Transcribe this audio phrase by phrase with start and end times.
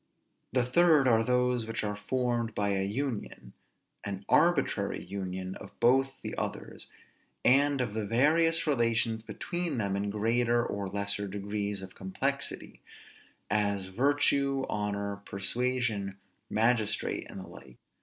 [0.51, 3.53] The third are those which are formed by an union,
[4.03, 6.87] an arbitrary union of both the others,
[7.45, 12.81] and of the various relations between them in greater or lesser degrees of complexity;
[13.51, 16.17] as virtue, honor, persuasion,
[16.49, 17.77] magistrate, and the like.